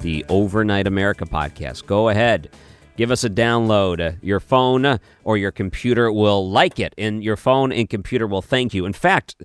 [0.01, 1.87] the Overnight America podcast.
[1.87, 2.51] Go ahead,
[2.99, 4.19] give us a download.
[4.21, 8.75] Your phone or your computer will like it, and your phone and computer will thank
[8.75, 8.85] you.
[8.85, 9.37] In fact,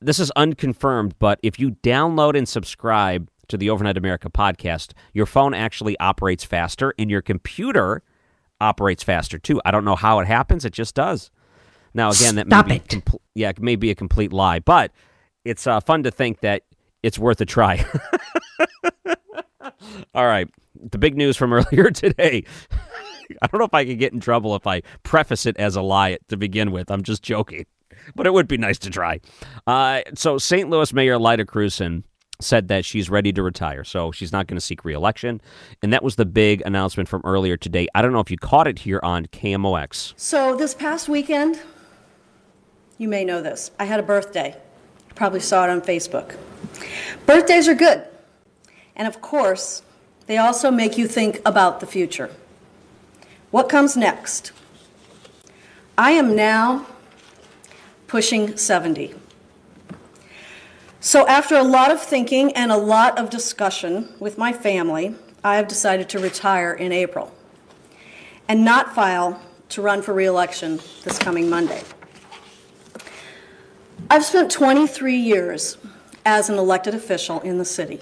[0.00, 5.26] this is unconfirmed, but if you download and subscribe to the Overnight America podcast, your
[5.26, 8.02] phone actually operates faster and your computer
[8.60, 9.60] operates faster too.
[9.64, 11.30] I don't know how it happens, it just does.
[11.94, 12.88] Now again, that Stop may be it.
[12.88, 14.92] compl- yeah, it may be a complete lie, but
[15.44, 16.62] it's uh, fun to think that
[17.02, 17.84] it's worth a try.
[20.14, 20.48] All right,
[20.90, 22.44] the big news from earlier today.
[23.42, 25.82] I don't know if I could get in trouble if I preface it as a
[25.82, 26.90] lie to begin with.
[26.90, 27.66] I'm just joking,
[28.14, 29.20] but it would be nice to try.
[29.66, 30.70] Uh, so, St.
[30.70, 32.04] Louis Mayor Lyda Krewson
[32.40, 35.40] said that she's ready to retire, so she's not going to seek reelection,
[35.82, 37.88] and that was the big announcement from earlier today.
[37.94, 40.14] I don't know if you caught it here on KMOX.
[40.16, 41.60] So, this past weekend,
[42.96, 43.70] you may know this.
[43.78, 44.54] I had a birthday.
[45.08, 46.36] You probably saw it on Facebook.
[47.26, 48.04] Birthdays are good.
[48.96, 49.82] And of course,
[50.28, 52.30] they also make you think about the future.
[53.50, 54.52] What comes next?
[55.96, 56.86] I am now
[58.06, 59.14] pushing 70.
[61.00, 65.56] So, after a lot of thinking and a lot of discussion with my family, I
[65.56, 67.32] have decided to retire in April
[68.48, 69.40] and not file
[69.70, 71.82] to run for reelection this coming Monday.
[74.10, 75.78] I've spent 23 years
[76.26, 78.00] as an elected official in the city.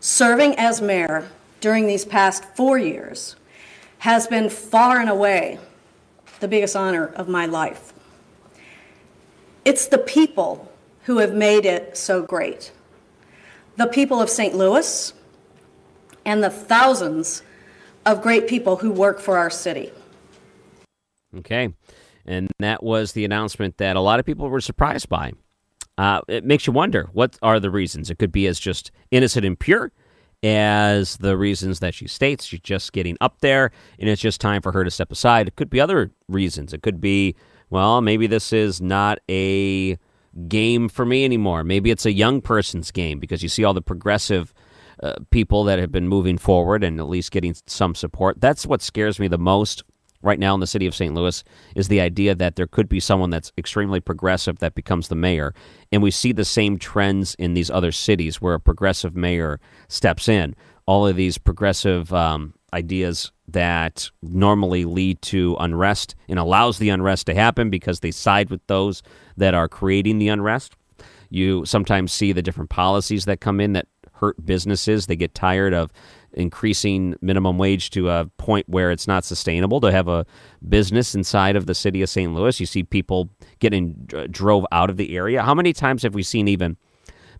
[0.00, 1.28] Serving as mayor
[1.60, 3.36] during these past four years
[3.98, 5.58] has been far and away
[6.40, 7.92] the biggest honor of my life.
[9.64, 10.72] It's the people
[11.02, 12.72] who have made it so great.
[13.76, 14.54] The people of St.
[14.54, 15.12] Louis
[16.24, 17.42] and the thousands
[18.06, 19.92] of great people who work for our city.
[21.36, 21.74] Okay.
[22.24, 25.32] And that was the announcement that a lot of people were surprised by.
[25.98, 28.10] Uh, it makes you wonder what are the reasons?
[28.10, 29.92] It could be as just innocent and pure
[30.42, 32.44] as the reasons that she states.
[32.46, 35.48] She's just getting up there and it's just time for her to step aside.
[35.48, 36.72] It could be other reasons.
[36.72, 37.34] It could be,
[37.68, 39.98] well, maybe this is not a
[40.48, 41.64] game for me anymore.
[41.64, 44.54] Maybe it's a young person's game because you see all the progressive
[45.02, 48.40] uh, people that have been moving forward and at least getting some support.
[48.40, 49.82] That's what scares me the most
[50.22, 51.14] right now in the city of St.
[51.14, 51.42] Louis
[51.74, 55.54] is the idea that there could be someone that's extremely progressive that becomes the mayor.
[55.92, 60.28] And we see the same trends in these other cities where a progressive mayor steps
[60.28, 60.54] in.
[60.86, 67.26] All of these progressive um, ideas that normally lead to unrest and allows the unrest
[67.26, 69.02] to happen because they side with those
[69.36, 70.76] that are creating the unrest.
[71.30, 75.06] You sometimes see the different policies that come in that hurt businesses.
[75.06, 75.92] They get tired of
[76.40, 80.26] increasing minimum wage to a point where it's not sustainable to have a
[80.68, 82.32] business inside of the city of St.
[82.34, 82.58] Louis.
[82.58, 83.92] You see people getting
[84.30, 85.42] drove out of the area.
[85.42, 86.76] How many times have we seen even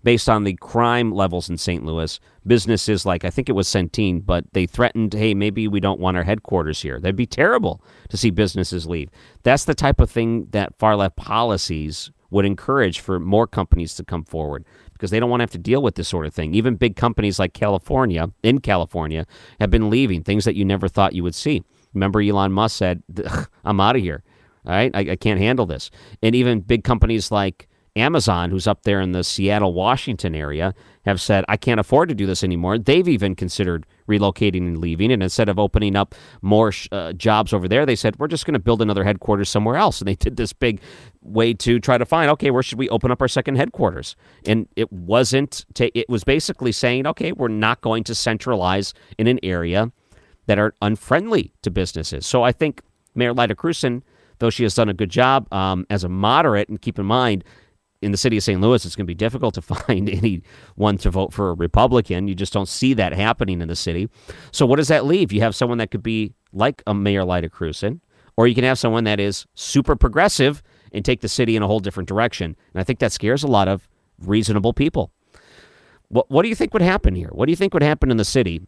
[0.03, 1.85] based on the crime levels in St.
[1.85, 6.01] Louis, businesses like I think it was Centene, but they threatened, hey, maybe we don't
[6.01, 6.99] want our headquarters here.
[6.99, 9.11] That'd be terrible to see businesses leave.
[9.43, 14.05] That's the type of thing that far left policies would encourage for more companies to
[14.05, 14.65] come forward
[15.01, 16.53] because they don't want to have to deal with this sort of thing.
[16.53, 19.27] Even big companies like California, in California,
[19.59, 21.63] have been leaving things that you never thought you would see.
[21.95, 23.03] Remember, Elon Musk said,
[23.65, 24.23] I'm out of here.
[24.67, 25.91] All right, I, I can't handle this.
[26.23, 27.67] And even big companies like
[27.97, 30.75] Amazon, who's up there in the Seattle, Washington area,
[31.07, 32.79] have said, I can't afford to do this anymore.
[32.79, 35.13] They've even considered relocating and leaving.
[35.13, 38.55] And instead of opening up more uh, jobs over there, they said, we're just going
[38.55, 40.01] to build another headquarters somewhere else.
[40.01, 40.81] And they did this big
[41.23, 44.17] way to try to find, okay, where should we open up our second headquarters?
[44.45, 49.27] And it wasn't, ta- it was basically saying, okay, we're not going to centralize in
[49.27, 49.93] an area
[50.47, 52.27] that are unfriendly to businesses.
[52.27, 52.83] So I think
[53.15, 54.03] Mayor Lyda Krewson,
[54.39, 57.45] though she has done a good job um, as a moderate, and keep in mind,
[58.03, 58.61] in the city of St.
[58.61, 62.29] Louis, it's going to be difficult to find anyone to vote for a Republican.
[62.29, 64.09] You just don't see that happening in the city.
[64.53, 65.33] So, what does that leave?
[65.33, 68.01] You have someone that could be like a Mayor Lyda Krewson,
[68.37, 70.63] or you can have someone that is super progressive
[70.93, 72.57] and take the city in a whole different direction.
[72.75, 73.89] And I think that scares a lot of
[74.19, 75.13] reasonable people.
[76.09, 77.29] What, what do you think would happen here?
[77.33, 78.63] What do you think would happen in the city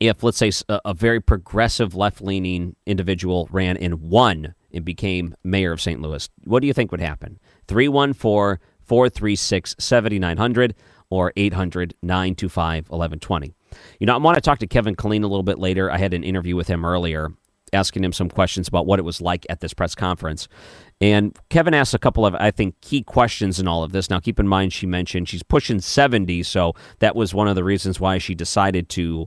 [0.00, 5.34] if, let's say, a, a very progressive left leaning individual ran and won and became
[5.44, 6.00] mayor of St.
[6.00, 6.28] Louis?
[6.44, 7.38] What do you think would happen?
[7.68, 10.74] 314 436 7900
[11.10, 13.54] or 800 925 1120.
[13.98, 15.90] You know, I want to talk to Kevin Killeen a little bit later.
[15.90, 17.32] I had an interview with him earlier
[17.74, 20.48] asking him some questions about what it was like at this press conference.
[21.00, 24.08] And Kevin asked a couple of, I think, key questions in all of this.
[24.08, 27.64] Now, keep in mind, she mentioned she's pushing 70, so that was one of the
[27.64, 29.26] reasons why she decided to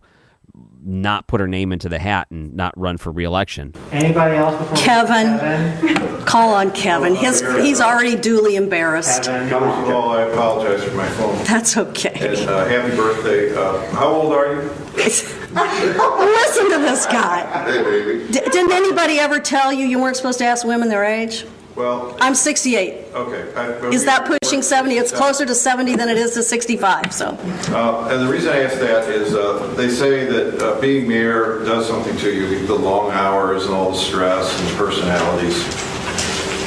[0.83, 3.73] not put her name into the hat and not run for reelection.
[3.91, 5.37] Anybody else before Kevin.
[5.37, 6.25] Kevin?
[6.25, 7.13] Call on Kevin.
[7.15, 9.23] His, he's already duly embarrassed.
[9.23, 9.49] Kevin.
[9.49, 11.43] First of all, I apologize for my phone.
[11.43, 12.37] That's okay.
[12.39, 13.53] And uh, happy birthday.
[13.55, 14.61] Uh, how old are you?
[14.95, 17.63] Listen to this guy.
[17.65, 18.27] Hey, baby.
[18.31, 21.45] D- didn't anybody ever tell you you weren't supposed to ask women their age?
[21.77, 23.05] Well, I'm 68.
[23.13, 23.51] okay.
[23.53, 24.97] But Is we- that pushing 70?
[24.97, 27.27] It's closer to 70 than it is to 65, so.
[27.69, 31.63] Uh, and the reason I ask that is uh, they say that uh, being mayor
[31.65, 35.63] does something to you, the long hours and all the stress and personalities.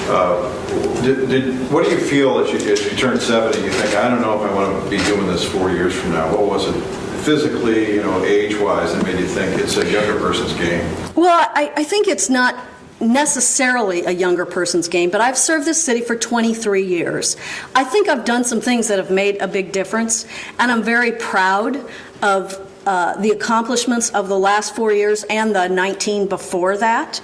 [0.08, 3.60] Uh, did, did, what do you feel as you, as you turn 70?
[3.62, 6.12] You think, I don't know if I want to be doing this four years from
[6.12, 6.30] now.
[6.30, 6.80] What was it
[7.24, 10.84] physically, you know, age-wise that made you think it's a younger person's game?
[11.16, 12.54] Well, I, I think it's not
[13.00, 17.36] necessarily a younger person's game, but I've served this city for 23 years.
[17.74, 20.26] I think I've done some things that have made a big difference,
[20.58, 21.84] and I'm very proud
[22.22, 27.20] of uh, the accomplishments of the last four years and the 19 before that.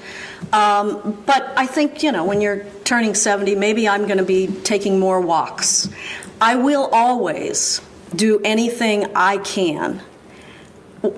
[0.53, 4.47] Um, but I think, you know, when you're turning 70, maybe I'm going to be
[4.47, 5.89] taking more walks.
[6.41, 7.81] I will always
[8.15, 10.03] do anything I can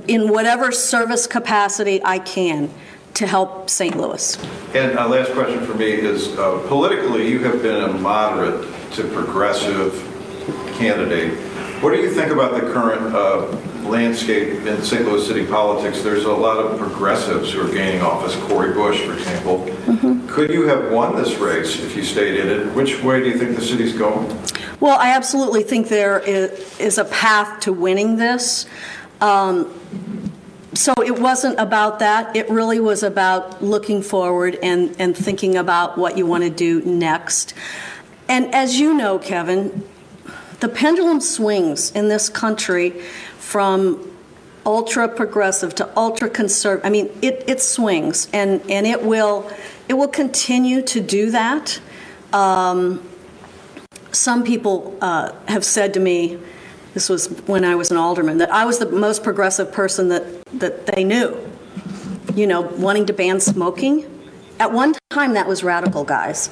[0.06, 2.70] in whatever service capacity I can
[3.14, 3.96] to help St.
[3.96, 4.36] Louis.
[4.74, 9.04] And uh, last question for me is, uh, politically, you have been a moderate to
[9.08, 9.92] progressive
[10.74, 11.36] candidate.
[11.82, 13.46] What do you think about the current uh,
[13.88, 15.04] landscape in St.
[15.04, 16.02] Louis city politics?
[16.02, 19.64] There's a lot of progressives who are gaining office, Cori Bush, for example.
[20.26, 22.74] Could you have won this race if you stayed in it?
[22.74, 24.26] Which way do you think the city's going?
[24.80, 28.66] Well, I absolutely think there is a path to winning this.
[29.20, 29.72] Um,
[30.78, 32.36] so it wasn't about that.
[32.36, 36.80] It really was about looking forward and, and thinking about what you want to do
[36.82, 37.52] next.
[38.28, 39.84] And as you know, Kevin,
[40.60, 42.90] the pendulum swings in this country
[43.38, 44.08] from
[44.64, 46.86] ultra progressive to ultra conservative.
[46.86, 49.50] I mean, it, it swings, and, and it will
[49.88, 51.80] it will continue to do that.
[52.32, 53.02] Um,
[54.12, 56.38] some people uh, have said to me,
[56.98, 60.44] this was when I was an alderman, that I was the most progressive person that,
[60.58, 61.38] that they knew.
[62.34, 64.04] You know, wanting to ban smoking.
[64.58, 66.50] At one time, that was radical, guys.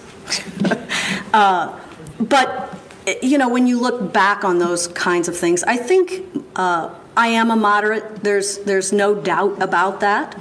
[1.35, 1.77] uh,
[2.21, 2.79] but,
[3.23, 6.25] you know, when you look back on those kinds of things, I think
[6.55, 8.23] uh, I am a moderate.
[8.23, 10.41] There's, there's no doubt about that.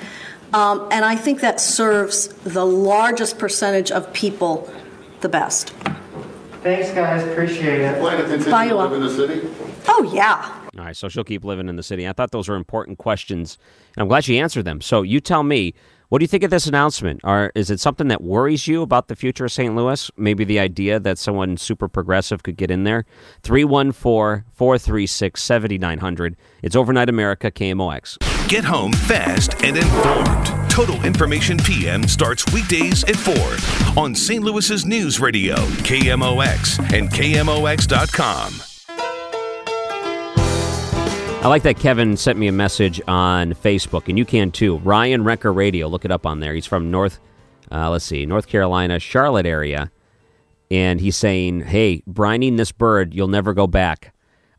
[0.53, 4.71] Um, and I think that serves the largest percentage of people
[5.21, 5.71] the best.
[6.61, 7.23] Thanks, guys.
[7.23, 7.99] Appreciate it.
[7.99, 9.47] Plan to continue Bye, to you live in the city?
[9.87, 10.61] Oh, yeah.
[10.77, 12.07] All right, so she'll keep living in the city.
[12.07, 13.57] I thought those were important questions,
[13.95, 14.81] and I'm glad she answered them.
[14.81, 15.73] So you tell me,
[16.09, 17.21] what do you think of this announcement?
[17.23, 19.75] Or is it something that worries you about the future of St.
[19.75, 20.11] Louis?
[20.17, 23.05] Maybe the idea that someone super progressive could get in there?
[23.41, 26.37] 314 436 7900.
[26.61, 28.17] It's Overnight America, KMOX.
[28.47, 30.69] Get home fast and informed.
[30.69, 34.43] Total Information PM starts weekdays at 4 on St.
[34.43, 38.74] Louis's News Radio, KMOX, and KMOX.com.
[41.45, 44.77] I like that Kevin sent me a message on Facebook, and you can too.
[44.77, 46.55] Ryan Wrecker Radio, look it up on there.
[46.55, 47.19] He's from North,
[47.71, 49.91] uh, let's see, North Carolina, Charlotte area,
[50.71, 54.11] and he's saying, "Hey, brining this bird, you'll never go back."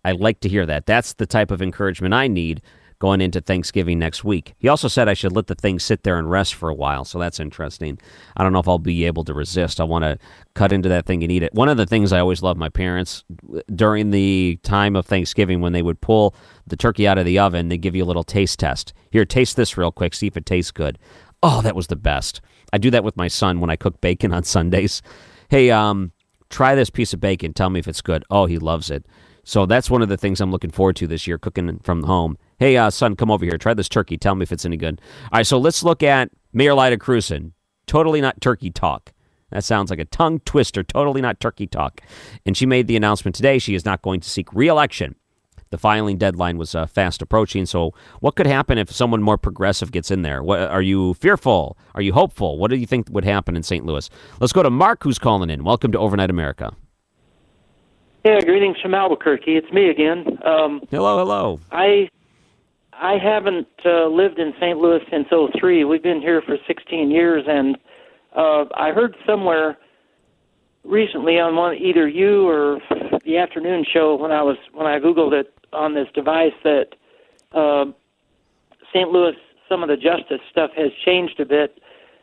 [0.04, 0.86] I like to hear that.
[0.86, 2.62] That's the type of encouragement I need
[2.98, 4.54] going into Thanksgiving next week.
[4.58, 7.04] He also said I should let the thing sit there and rest for a while,
[7.04, 7.98] so that's interesting.
[8.36, 9.80] I don't know if I'll be able to resist.
[9.80, 10.18] I want to
[10.54, 11.54] cut into that thing and eat it.
[11.54, 13.24] One of the things I always loved my parents
[13.74, 16.34] during the time of Thanksgiving when they would pull
[16.66, 18.92] the turkey out of the oven, they give you a little taste test.
[19.10, 20.98] Here, taste this real quick, see if it tastes good.
[21.42, 22.40] Oh, that was the best.
[22.72, 25.02] I do that with my son when I cook bacon on Sundays.
[25.48, 26.12] Hey, um,
[26.50, 27.52] try this piece of bacon.
[27.52, 28.24] Tell me if it's good.
[28.30, 29.06] Oh, he loves it.
[29.44, 32.36] So that's one of the things I'm looking forward to this year, cooking from home.
[32.58, 33.58] Hey, uh, son, come over here.
[33.58, 34.16] Try this turkey.
[34.16, 35.00] Tell me if it's any good.
[35.24, 37.52] All right, so let's look at Mayor Lyda Krewson.
[37.86, 39.12] Totally not turkey talk.
[39.50, 40.82] That sounds like a tongue twister.
[40.82, 42.00] Totally not turkey talk.
[42.46, 45.16] And she made the announcement today she is not going to seek reelection.
[45.70, 47.66] The filing deadline was uh, fast approaching.
[47.66, 50.42] So, what could happen if someone more progressive gets in there?
[50.42, 51.76] What, are you fearful?
[51.94, 52.56] Are you hopeful?
[52.56, 53.84] What do you think would happen in St.
[53.84, 54.08] Louis?
[54.40, 55.64] Let's go to Mark, who's calling in.
[55.64, 56.72] Welcome to Overnight America.
[58.24, 59.56] Yeah, greetings from Albuquerque.
[59.56, 60.38] It's me again.
[60.44, 61.60] Um, hello, hello.
[61.72, 62.08] I
[63.00, 64.78] I haven't uh, lived in St.
[64.78, 65.84] Louis since '03.
[65.84, 67.76] We've been here for 16 years, and
[68.34, 69.76] uh, I heard somewhere
[70.84, 72.80] recently on one either you or
[73.24, 76.88] the afternoon show when I was when I googled it on this device that
[77.52, 77.86] uh,
[78.92, 79.10] St.
[79.10, 79.34] Louis
[79.68, 81.78] some of the justice stuff has changed a bit.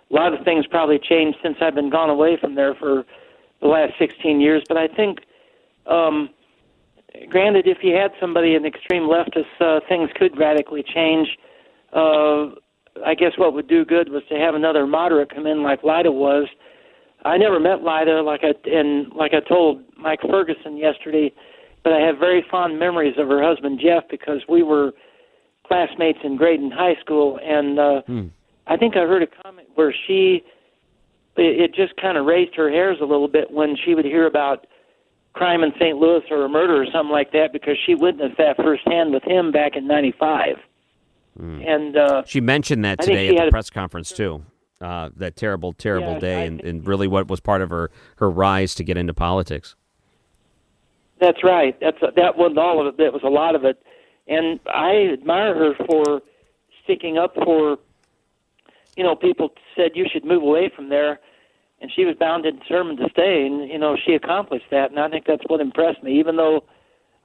[0.10, 3.06] A lot of things probably changed since I've been gone away from there for
[3.62, 5.20] the last 16 years, but I think
[5.88, 6.30] um,
[7.30, 11.28] granted, if you had somebody in extreme leftist, uh, things could radically change.
[11.94, 12.56] Uh,
[13.06, 16.12] I guess what would do good was to have another moderate come in like Lyda
[16.12, 16.48] was.
[17.26, 21.34] I never met Lyda, like I and like I told Mike Ferguson yesterday,
[21.84, 24.92] but I have very fond memories of her husband Jeff because we were
[25.66, 28.28] classmates in Graydon High School, and uh, hmm.
[28.68, 30.44] I think I heard a comment where she
[31.38, 34.28] it, it just kind of raised her hairs a little bit when she would hear
[34.28, 34.68] about
[35.34, 35.98] crime in St.
[35.98, 39.52] Louis or a murder or something like that because she witnessed that firsthand with him
[39.52, 40.58] back in '95.
[41.40, 41.68] Mm.
[41.68, 44.46] And uh, she mentioned that today at the press conference too.
[44.82, 48.30] Uh, that terrible, terrible yeah, day, and, and really what was part of her her
[48.30, 49.76] rise to get into politics.
[51.22, 51.80] That's right.
[51.80, 52.98] That's that wasn't all of it.
[52.98, 53.82] That was a lot of it,
[54.28, 56.22] and I admire her for
[56.84, 57.78] sticking up for.
[58.96, 61.20] You know, people said you should move away from there
[61.84, 65.00] and she was bound and determined to stay, and you know she accomplished that, and
[65.00, 66.18] I think that's what impressed me.
[66.18, 66.64] Even though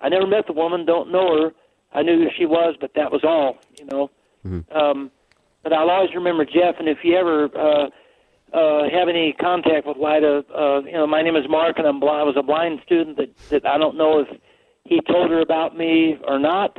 [0.00, 1.50] I never met the woman, don't know her,
[1.92, 4.10] I knew who she was, but that was all, you know.
[4.44, 4.76] Mm-hmm.
[4.76, 5.10] Um,
[5.62, 7.86] but I'll always remember Jeff, and if you ever uh,
[8.52, 12.00] uh, have any contact with Lyda, uh, you know, my name is Mark, and I'm
[12.00, 12.20] blind.
[12.20, 14.28] I was a blind student that that I don't know if
[14.84, 16.76] he told her about me or not,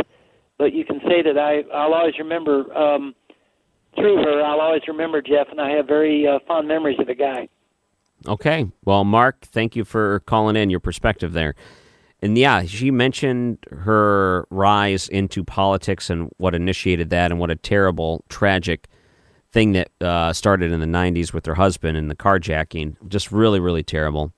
[0.58, 2.78] but you can say that I I'll always remember.
[2.78, 3.16] Um,
[3.96, 7.16] through her, I'll always remember Jeff, and I have very uh, fond memories of the
[7.16, 7.50] guy.
[8.28, 8.68] Okay.
[8.86, 11.56] Well, Mark, thank you for calling in your perspective there.
[12.22, 17.56] And yeah, she mentioned her rise into politics and what initiated that, and what a
[17.56, 18.88] terrible, tragic
[19.52, 22.96] thing that uh, started in the 90s with her husband and the carjacking.
[23.08, 24.34] Just really, really terrible.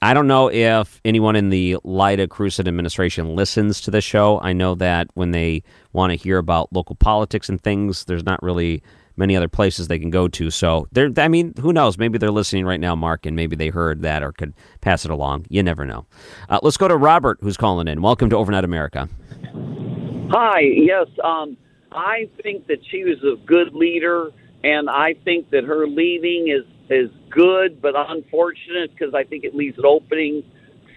[0.00, 4.40] I don't know if anyone in the Lyda Krewson administration listens to the show.
[4.40, 8.42] I know that when they want to hear about local politics and things, there's not
[8.42, 8.82] really
[9.16, 10.50] many other places they can go to.
[10.50, 11.98] So they're, I mean, who knows?
[11.98, 15.10] Maybe they're listening right now, Mark, and maybe they heard that or could pass it
[15.10, 15.46] along.
[15.48, 16.06] You never know.
[16.48, 18.02] Uh, let's go to Robert, who's calling in.
[18.02, 19.08] Welcome to Overnight America.
[20.30, 20.60] Hi.
[20.60, 21.56] Yes, um,
[21.90, 24.30] I think that she was a good leader,
[24.64, 29.54] and I think that her leaving is is good, but unfortunate because I think it
[29.54, 30.42] leaves an opening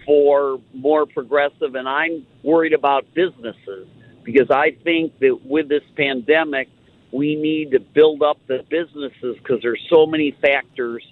[0.04, 1.74] for more progressive.
[1.74, 3.88] And I'm worried about businesses
[4.22, 6.68] because I think that with this pandemic,
[7.16, 11.02] we need to build up the businesses because there's so many factors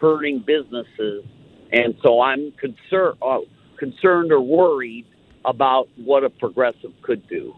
[0.00, 1.24] hurting businesses,
[1.72, 3.38] and so I'm concerned uh,
[3.78, 5.06] concerned or worried
[5.44, 7.54] about what a progressive could do.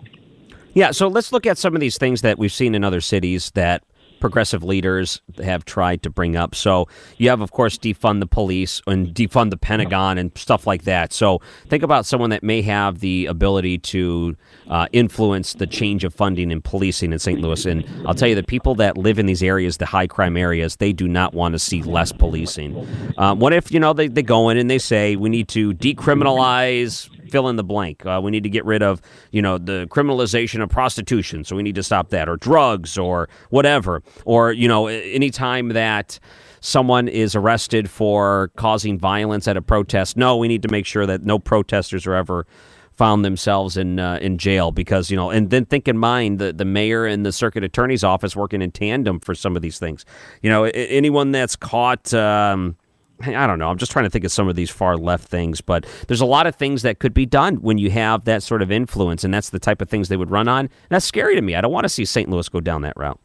[0.74, 3.50] Yeah, so let's look at some of these things that we've seen in other cities
[3.52, 3.82] that
[4.20, 6.54] progressive leaders have tried to bring up.
[6.54, 10.84] So you have, of course, defund the police and defund the Pentagon and stuff like
[10.84, 11.12] that.
[11.12, 14.36] So think about someone that may have the ability to
[14.68, 17.40] uh, influence the change of funding in policing in St.
[17.40, 17.64] Louis.
[17.66, 20.76] And I'll tell you, the people that live in these areas, the high crime areas,
[20.76, 22.76] they do not want to see less policing.
[23.16, 25.72] Uh, what if, you know, they, they go in and they say we need to
[25.74, 28.06] decriminalize fill in the blank.
[28.06, 31.44] Uh, we need to get rid of, you know, the criminalization of prostitution.
[31.44, 34.02] So we need to stop that, or drugs, or whatever.
[34.24, 36.18] Or, you know, anytime that
[36.62, 41.04] someone is arrested for causing violence at a protest, no, we need to make sure
[41.04, 42.46] that no protesters are ever
[42.94, 46.50] found themselves in uh, in jail because you know and then think in mind the,
[46.50, 50.06] the mayor and the circuit attorney's office working in tandem for some of these things
[50.40, 52.74] you know anyone that's caught um,
[53.20, 53.70] I don't know.
[53.70, 56.26] I'm just trying to think of some of these far left things, but there's a
[56.26, 59.32] lot of things that could be done when you have that sort of influence, and
[59.32, 60.66] that's the type of things they would run on.
[60.66, 61.54] And that's scary to me.
[61.54, 62.28] I don't want to see St.
[62.28, 63.18] Louis go down that route.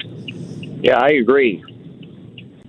[0.00, 1.64] Yeah, I agree.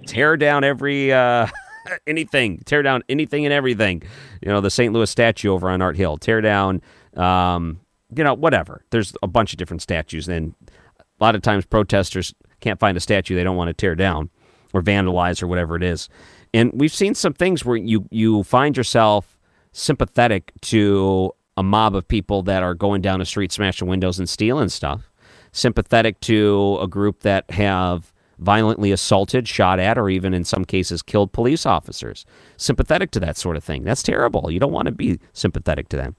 [0.08, 1.48] Tear down every uh,
[2.08, 2.62] anything.
[2.66, 4.02] Tear down anything and everything.
[4.42, 4.92] You know, the St.
[4.92, 6.18] Louis statue over on Art Hill.
[6.18, 6.82] Tear down,
[7.16, 7.80] um,
[8.16, 8.84] you know, whatever.
[8.90, 10.56] There's a bunch of different statues, and
[11.00, 14.30] a lot of times protesters can't find a statue they don't want to tear down
[14.74, 16.10] or vandalize or whatever it is.
[16.56, 19.38] And we've seen some things where you you find yourself
[19.74, 24.30] sympathetic to a mob of people that are going down the street smashing windows and
[24.30, 25.12] stealing stuff.
[25.52, 31.02] Sympathetic to a group that have violently assaulted, shot at, or even in some cases
[31.02, 32.26] killed police officers.
[32.56, 33.84] Sympathetic to that sort of thing.
[33.84, 34.50] That's terrible.
[34.50, 36.16] You don't want to be sympathetic to them.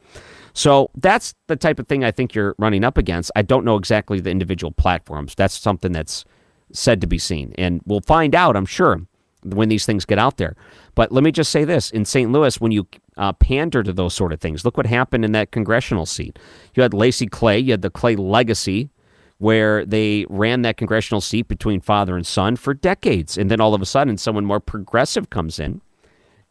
[0.53, 3.31] So that's the type of thing I think you're running up against.
[3.35, 5.35] I don't know exactly the individual platforms.
[5.35, 6.27] That's something that's
[6.73, 7.55] said to be seen.
[7.57, 9.01] And we'll find out, I'm sure,
[9.45, 10.57] when these things get out there.
[10.95, 12.31] But let me just say this in St.
[12.31, 15.53] Louis, when you uh, pander to those sort of things, look what happened in that
[15.53, 16.39] congressional seat.
[16.75, 18.91] You had Lacy Clay, you had the Clay legacy,
[19.39, 23.37] where they ran that congressional seat between father and son for decades.
[23.37, 25.83] And then all of a sudden, someone more progressive comes in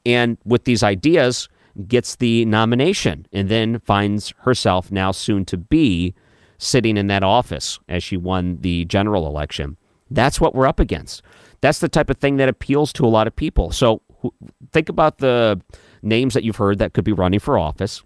[0.05, 1.49] and with these ideas
[1.87, 6.13] gets the nomination and then finds herself now soon to be
[6.57, 9.75] sitting in that office as she won the general election.
[10.09, 11.21] That's what we're up against.
[11.65, 13.71] That's the type of thing that appeals to a lot of people.
[13.71, 14.03] So
[14.71, 15.59] think about the
[16.03, 18.03] names that you've heard that could be running for office.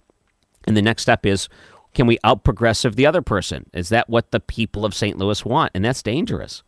[0.66, 1.50] And the next step is
[1.94, 3.70] can we out progressive the other person?
[3.74, 5.18] Is that what the people of St.
[5.18, 5.74] Louis want?
[5.76, 6.64] And that's dangerous.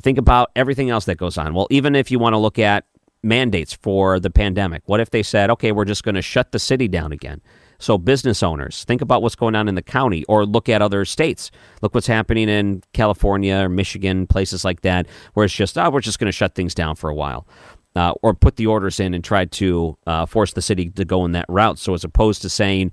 [0.00, 1.52] Think about everything else that goes on.
[1.52, 2.86] Well, even if you want to look at
[3.22, 6.58] mandates for the pandemic, what if they said, okay, we're just going to shut the
[6.58, 7.42] city down again?
[7.80, 11.04] So, business owners, think about what's going on in the county or look at other
[11.06, 11.50] states.
[11.80, 16.00] Look what's happening in California or Michigan, places like that, where it's just, oh, we're
[16.00, 17.48] just going to shut things down for a while.
[17.96, 21.24] Uh, or put the orders in and try to uh, force the city to go
[21.24, 21.78] in that route.
[21.78, 22.92] So, as opposed to saying,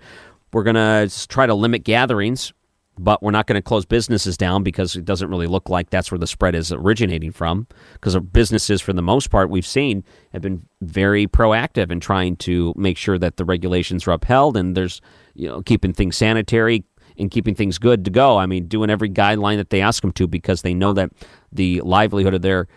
[0.54, 2.54] we're going to try to limit gatherings,
[2.98, 6.12] but we're not going to close businesses down because it doesn't really look like that's
[6.12, 7.68] where the spread is originating from.
[7.94, 12.74] Because businesses, for the most part, we've seen have been very proactive in trying to
[12.76, 15.02] make sure that the regulations are upheld and there's,
[15.34, 16.84] you know, keeping things sanitary
[17.18, 18.38] and keeping things good to go.
[18.38, 21.12] I mean, doing every guideline that they ask them to because they know that
[21.52, 22.68] the livelihood of their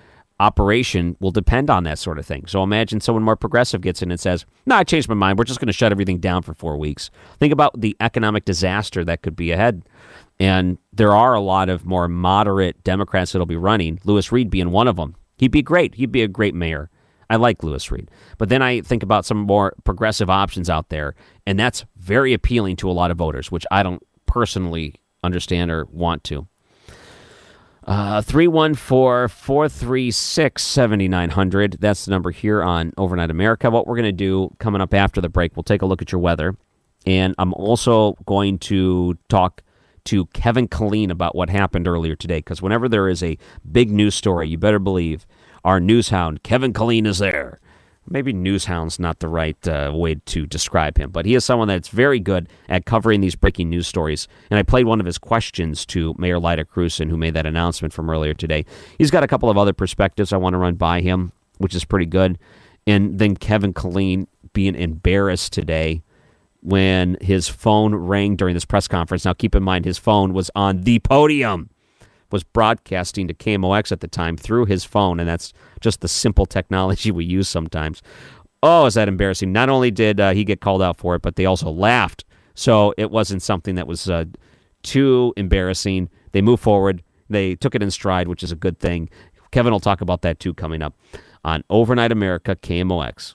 [0.40, 2.46] operation will depend on that sort of thing.
[2.46, 5.38] So imagine someone more progressive gets in and says, "No, I changed my mind.
[5.38, 9.04] We're just going to shut everything down for 4 weeks." Think about the economic disaster
[9.04, 9.84] that could be ahead.
[10.40, 14.70] And there are a lot of more moderate Democrats that'll be running, Lewis Reed being
[14.70, 15.14] one of them.
[15.36, 15.94] He'd be great.
[15.96, 16.90] He'd be a great mayor.
[17.28, 18.10] I like Lewis Reed.
[18.38, 21.14] But then I think about some more progressive options out there,
[21.46, 25.86] and that's very appealing to a lot of voters, which I don't personally understand or
[25.92, 26.48] want to.
[27.86, 31.76] Uh, 314 436 7900.
[31.80, 33.70] That's the number here on Overnight America.
[33.70, 36.12] What we're going to do coming up after the break, we'll take a look at
[36.12, 36.56] your weather.
[37.06, 39.62] And I'm also going to talk
[40.04, 42.38] to Kevin Killeen about what happened earlier today.
[42.38, 43.38] Because whenever there is a
[43.70, 45.26] big news story, you better believe
[45.64, 47.60] our news hound, Kevin Killeen, is there
[48.10, 51.88] maybe newshound's not the right uh, way to describe him, but he is someone that's
[51.88, 54.28] very good at covering these breaking news stories.
[54.50, 57.94] And I played one of his questions to Mayor Lyda Krewson, who made that announcement
[57.94, 58.66] from earlier today.
[58.98, 61.84] He's got a couple of other perspectives I want to run by him, which is
[61.84, 62.38] pretty good.
[62.86, 66.02] And then Kevin Killeen being embarrassed today
[66.62, 69.24] when his phone rang during this press conference.
[69.24, 71.70] Now, keep in mind, his phone was on the podium
[72.32, 76.46] was broadcasting to KMOX at the time through his phone, and that's just the simple
[76.46, 78.02] technology we use sometimes.
[78.62, 79.52] Oh, is that embarrassing?
[79.52, 82.24] Not only did uh, he get called out for it, but they also laughed.
[82.54, 84.26] So it wasn't something that was uh,
[84.82, 86.10] too embarrassing.
[86.32, 87.02] They moved forward.
[87.30, 89.08] They took it in stride, which is a good thing.
[89.50, 90.94] Kevin will talk about that too coming up
[91.44, 93.34] on Overnight America KMOX.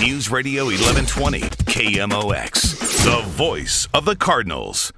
[0.00, 4.92] News Radio 1120, KMOX, the voice of the Cardinals.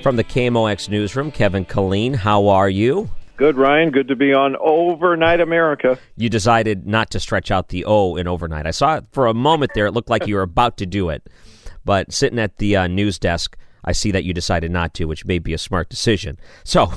[0.00, 3.10] From the KMOX newsroom, Kevin Killeen, how are you?
[3.36, 3.90] Good, Ryan.
[3.90, 5.98] Good to be on Overnight America.
[6.16, 8.68] You decided not to stretch out the O in overnight.
[8.68, 9.86] I saw it for a moment there.
[9.86, 11.28] It looked like you were about to do it.
[11.84, 15.24] But sitting at the uh, news desk, I see that you decided not to, which
[15.24, 16.38] may be a smart decision.
[16.64, 16.92] So,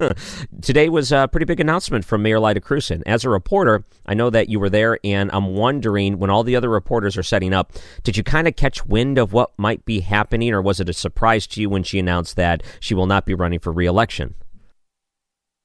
[0.62, 3.02] today was a pretty big announcement from Mayor Lyda Krewson.
[3.06, 6.56] As a reporter, I know that you were there, and I'm wondering when all the
[6.56, 7.72] other reporters are setting up,
[8.02, 10.94] did you kind of catch wind of what might be happening, or was it a
[10.94, 14.34] surprise to you when she announced that she will not be running for reelection?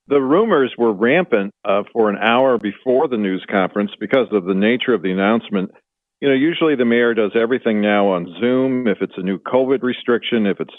[0.07, 4.53] The rumors were rampant uh, for an hour before the news conference because of the
[4.53, 5.71] nature of the announcement
[6.21, 8.87] you know, usually the mayor does everything now on Zoom.
[8.87, 10.73] If it's a new COVID restriction, if it's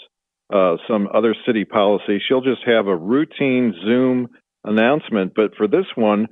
[0.53, 4.29] uh, some other city policy, she'll just have a routine Zoom
[4.63, 5.33] announcement.
[5.35, 6.27] But for this one,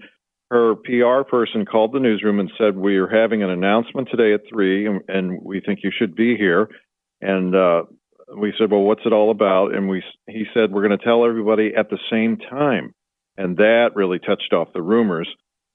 [0.51, 4.41] her PR person called the newsroom and said, "We are having an announcement today at
[4.49, 6.69] three, and, and we think you should be here."
[7.21, 7.83] And uh,
[8.37, 11.25] we said, "Well, what's it all about?" And we he said, "We're going to tell
[11.25, 12.93] everybody at the same time,"
[13.37, 15.27] and that really touched off the rumors.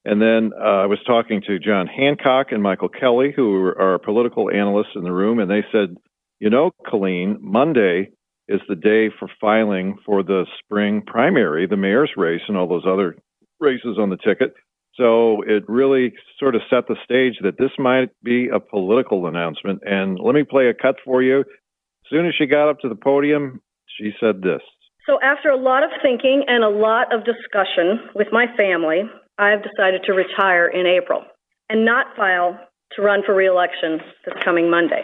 [0.05, 4.51] And then uh, I was talking to John Hancock and Michael Kelly, who are political
[4.51, 5.97] analysts in the room, and they said,
[6.39, 8.11] you know, Killeen, Monday
[8.49, 12.87] is the day for filing for the spring primary, the mayor's race, and all those
[12.87, 13.15] other
[13.61, 14.55] races on the ticket.
[14.95, 19.83] So it really sort of set the stage that this might be a political announcement.
[19.85, 21.41] And let me play a cut for you.
[21.41, 23.61] As soon as she got up to the podium,
[23.99, 24.63] she said this.
[25.07, 29.03] So, after a lot of thinking and a lot of discussion with my family,
[29.41, 31.25] I have decided to retire in April
[31.71, 32.61] and not file
[32.93, 35.03] to run for reelection this coming Monday.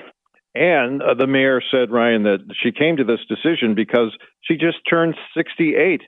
[0.55, 4.79] And uh, the mayor said, Ryan, that she came to this decision because she just
[4.89, 6.03] turned 68.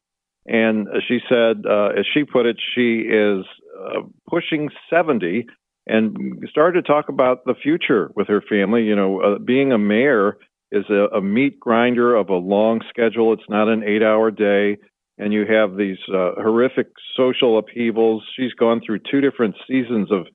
[0.47, 3.45] And she said, uh, as she put it, she is
[3.79, 5.47] uh, pushing 70
[5.87, 8.83] and started to talk about the future with her family.
[8.85, 10.39] You know, uh, being a mayor
[10.71, 14.77] is a, a meat grinder of a long schedule, it's not an eight hour day
[15.19, 18.23] and you have these uh, horrific social upheavals.
[18.37, 20.27] She's gone through two different seasons of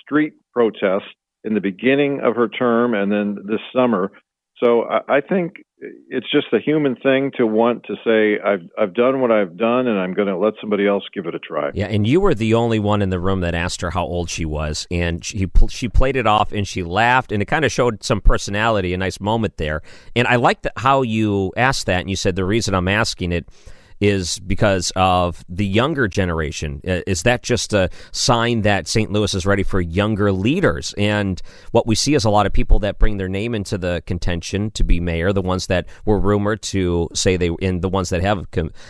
[0.00, 1.08] street protests
[1.44, 4.12] in the beginning of her term and then this summer.
[4.62, 5.64] So I, I think
[6.08, 9.88] it's just a human thing to want to say I've I've done what I've done
[9.88, 11.70] and I'm going to let somebody else give it a try.
[11.74, 14.30] Yeah, and you were the only one in the room that asked her how old
[14.30, 17.72] she was, and she she played it off and she laughed, and it kind of
[17.72, 19.82] showed some personality, a nice moment there.
[20.14, 23.48] And I liked how you asked that, and you said the reason I'm asking it
[24.02, 26.80] is because of the younger generation.
[26.86, 29.12] Uh, is that just a sign that St.
[29.12, 30.92] Louis is ready for younger leaders?
[30.98, 34.02] And what we see is a lot of people that bring their name into the
[34.04, 38.08] contention to be mayor, the ones that were rumored to say they, and the ones
[38.08, 38.44] that have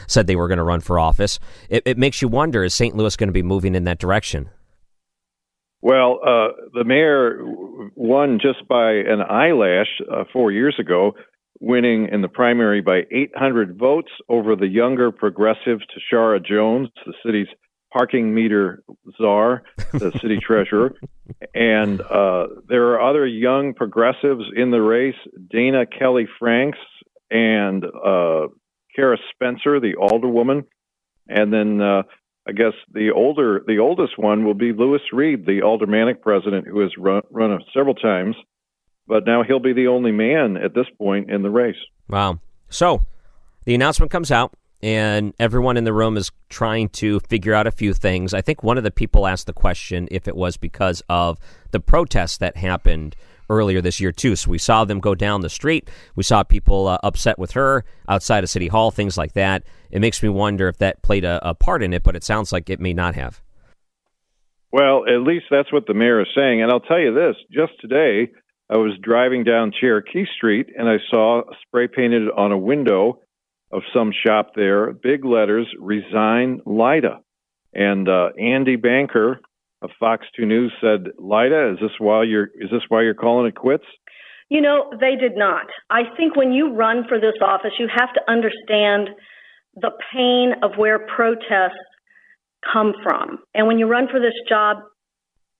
[0.06, 1.38] said they were going to run for office.
[1.68, 2.96] It, it makes you wonder: Is St.
[2.96, 4.48] Louis going to be moving in that direction?
[5.82, 7.40] Well, uh, the mayor
[7.96, 11.12] won just by an eyelash uh, four years ago
[11.62, 17.46] winning in the primary by 800 votes over the younger progressive Tishaura Jones, the city's
[17.92, 18.82] parking meter
[19.16, 20.92] czar, the city treasurer.
[21.54, 25.14] And uh, there are other young progressives in the race
[25.50, 26.78] Dana Kelly Franks
[27.30, 28.48] and uh,
[28.96, 30.64] Cara Spencer, the alderwoman.
[31.28, 32.02] And then uh,
[32.48, 36.80] I guess the older, the oldest one will be Lewis Reed, the aldermanic president, who
[36.80, 38.34] has run, run several times
[39.06, 41.76] but now he'll be the only man at this point in the race.
[42.08, 42.40] Wow.
[42.68, 43.02] So
[43.64, 47.70] the announcement comes out, and everyone in the room is trying to figure out a
[47.70, 48.34] few things.
[48.34, 51.38] I think one of the people asked the question if it was because of
[51.70, 53.14] the protests that happened
[53.48, 54.34] earlier this year too.
[54.34, 55.88] So we saw them go down the street.
[56.16, 59.62] We saw people uh, upset with her outside of City Hall, things like that.
[59.90, 62.52] It makes me wonder if that played a, a part in it, but it sounds
[62.52, 63.40] like it may not have.
[64.72, 66.62] Well, at least that's what the mayor is saying.
[66.62, 68.32] And I'll tell you this: just today,
[68.72, 73.20] I was driving down Cherokee Street and I saw spray painted on a window
[73.70, 77.20] of some shop there, big letters, resign Lyda.
[77.74, 79.40] And uh, Andy Banker
[79.82, 83.46] of Fox 2 News said, Lyda, is this why you're is this why you're calling
[83.46, 83.84] it quits?
[84.48, 85.66] You know, they did not.
[85.90, 89.10] I think when you run for this office, you have to understand
[89.74, 91.76] the pain of where protests
[92.72, 93.40] come from.
[93.54, 94.78] And when you run for this job,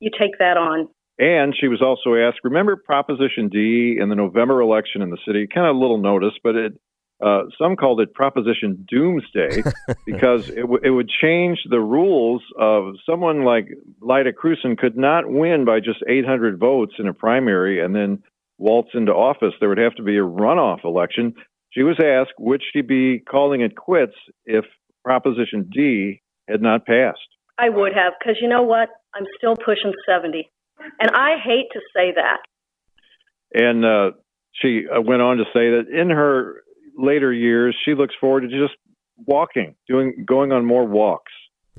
[0.01, 0.89] you take that on.
[1.23, 5.47] And she was also asked, remember Proposition D in the November election in the city?
[5.47, 6.73] Kind of a little notice, but it
[7.25, 9.63] uh, some called it Proposition Doomsday
[10.05, 13.69] because it, w- it would change the rules of someone like
[14.01, 18.25] Lyda Krewson could not win by just 800 votes in a primary and then
[18.59, 19.55] waltz into office.
[19.61, 21.35] There would have to be a runoff election.
[21.71, 24.65] She was asked, would she be calling it quits if
[25.05, 27.21] Proposition D had not passed?
[27.57, 28.89] I would have, because you know what?
[29.15, 30.51] I'm still pushing 70.
[31.01, 32.39] And I hate to say that.
[33.55, 34.13] And uh,
[34.53, 36.63] she uh, went on to say that in her
[36.97, 38.75] later years, she looks forward to just
[39.17, 41.33] walking, doing, going on more walks.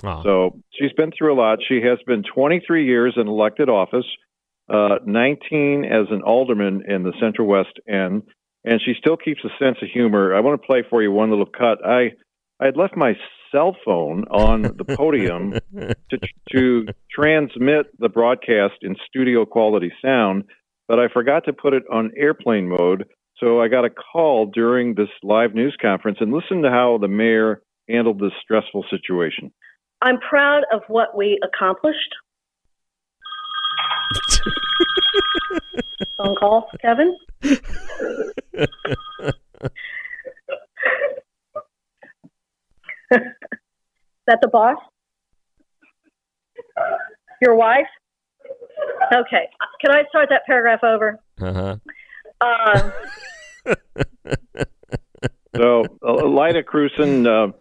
[0.03, 0.23] Oh.
[0.23, 1.59] So she's been through a lot.
[1.67, 4.05] She has been 23 years in elected office,
[4.69, 8.23] uh, 19 as an alderman in the Central West End,
[8.63, 10.35] and she still keeps a sense of humor.
[10.35, 11.85] I want to play for you one little cut.
[11.85, 12.11] I
[12.59, 13.13] I had left my
[13.53, 15.51] cell phone on the podium
[16.09, 16.19] to
[16.51, 20.43] to transmit the broadcast in studio quality sound,
[20.87, 23.05] but I forgot to put it on airplane mode.
[23.37, 27.07] So I got a call during this live news conference, and listen to how the
[27.07, 29.53] mayor handled this stressful situation.
[30.01, 32.15] I'm proud of what we accomplished.
[36.17, 37.17] Phone call, Kevin.
[43.13, 43.19] Is
[44.33, 44.77] that the boss?
[47.41, 47.85] Your wife?
[49.13, 49.47] Okay.
[49.81, 51.19] Can I start that paragraph over?
[51.39, 51.77] Uh-huh.
[52.41, 52.93] Um,
[55.55, 57.51] So, uh, Lyda Krewson, uh,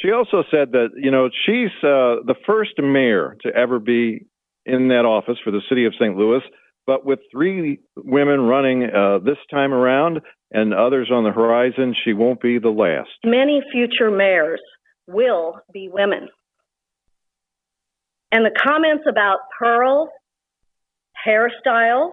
[0.00, 4.26] she also said that, you know, she's uh, the first mayor to ever be
[4.64, 6.16] in that office for the city of St.
[6.16, 6.42] Louis.
[6.88, 12.12] But with three women running uh, this time around and others on the horizon, she
[12.14, 13.10] won't be the last.
[13.24, 14.60] many future mayors
[15.06, 16.28] will be women.
[18.32, 20.08] And the comments about pearls,
[21.26, 22.12] hairstyles,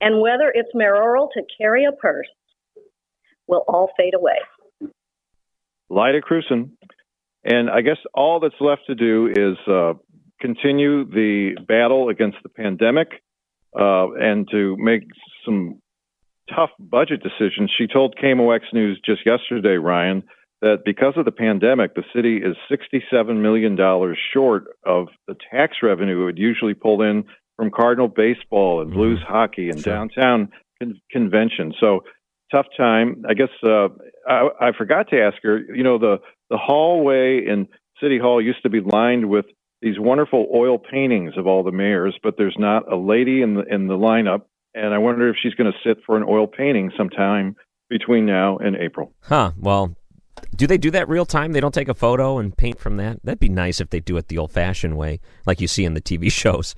[0.00, 2.28] and whether it's mayoral to carry a purse
[3.46, 4.38] will all fade away.
[5.88, 6.70] Lyda Krewson.
[7.44, 9.94] And I guess all that's left to do is uh,
[10.40, 13.08] continue the battle against the pandemic
[13.78, 15.02] uh, and to make
[15.44, 15.80] some
[16.54, 17.70] tough budget decisions.
[17.76, 20.24] She told KMOX News just yesterday, Ryan,
[20.66, 23.76] that because of the pandemic, the city is $67 million
[24.32, 27.24] short of the tax revenue it would usually pull in
[27.56, 30.50] from Cardinal baseball and Blues hockey and downtown
[30.80, 31.72] con- convention.
[31.80, 32.00] So
[32.52, 33.24] tough time.
[33.28, 33.88] I guess uh,
[34.28, 35.58] I, I forgot to ask her.
[35.58, 36.18] You know, the
[36.50, 37.68] the hallway in
[38.00, 39.46] City Hall used to be lined with
[39.82, 43.62] these wonderful oil paintings of all the mayors, but there's not a lady in the
[43.62, 44.42] in the lineup.
[44.74, 47.56] And I wonder if she's going to sit for an oil painting sometime
[47.88, 49.12] between now and April.
[49.22, 49.52] Huh.
[49.58, 49.96] Well,
[50.54, 51.52] do they do that real time?
[51.52, 53.20] They don't take a photo and paint from that?
[53.24, 55.94] That'd be nice if they do it the old fashioned way, like you see in
[55.94, 56.74] the TV shows.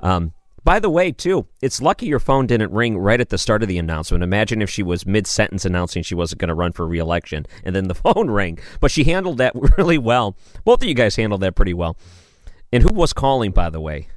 [0.00, 0.32] Um,
[0.64, 3.68] by the way, too, it's lucky your phone didn't ring right at the start of
[3.68, 4.22] the announcement.
[4.22, 7.74] Imagine if she was mid sentence announcing she wasn't going to run for reelection and
[7.74, 8.58] then the phone rang.
[8.80, 10.36] But she handled that really well.
[10.64, 11.96] Both of you guys handled that pretty well.
[12.72, 14.08] And who was calling, by the way?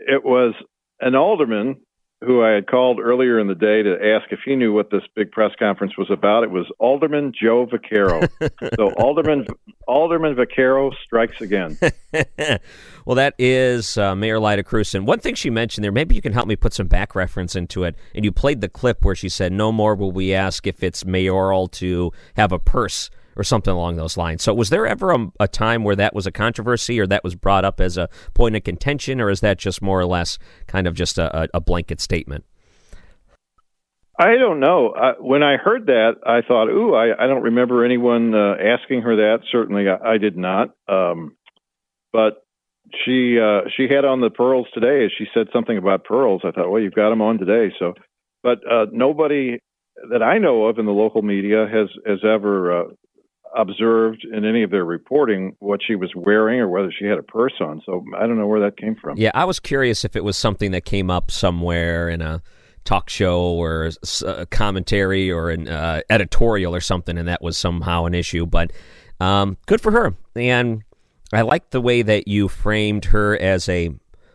[0.00, 0.54] It was
[1.00, 1.80] an alderman
[2.20, 5.02] who I had called earlier in the day to ask if he knew what this
[5.14, 6.42] big press conference was about.
[6.42, 8.28] It was Alderman Joe Vaccaro.
[8.76, 9.46] so Alderman
[9.86, 11.78] Alderman Vaccaro strikes again.
[13.04, 15.04] well, that is uh, Mayor Lyda Krewson.
[15.04, 17.84] One thing she mentioned there, maybe you can help me put some back reference into
[17.84, 17.94] it.
[18.14, 21.04] And you played the clip where she said, "No more will we ask if it's
[21.04, 24.42] mayoral to have a purse." Or something along those lines.
[24.42, 27.36] So, was there ever a, a time where that was a controversy, or that was
[27.36, 30.88] brought up as a point of contention, or is that just more or less kind
[30.88, 32.44] of just a, a, blanket statement?
[34.18, 34.92] I don't know.
[34.92, 39.02] I, when I heard that, I thought, "Ooh, I, I don't remember anyone uh, asking
[39.02, 40.70] her that." Certainly, I, I did not.
[40.88, 41.36] Um,
[42.12, 42.42] but
[43.04, 45.08] she uh, she had on the pearls today.
[45.16, 46.42] She said something about pearls.
[46.44, 47.94] I thought, "Well, you've got them on today." So,
[48.42, 49.60] but uh, nobody
[50.10, 52.84] that I know of in the local media has has ever uh,
[53.56, 57.22] observed in any of their reporting what she was wearing or whether she had a
[57.22, 57.82] purse on.
[57.84, 59.16] So I don't know where that came from.
[59.18, 62.42] Yeah, I was curious if it was something that came up somewhere in a
[62.84, 63.90] talk show or
[64.26, 68.46] a commentary or an uh, editorial or something, and that was somehow an issue.
[68.46, 68.72] But
[69.20, 70.14] um, good for her.
[70.34, 70.84] And
[71.32, 73.90] I like the way that you framed her as a